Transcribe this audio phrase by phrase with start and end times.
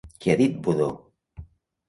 [0.23, 0.87] Què ha dit Budó?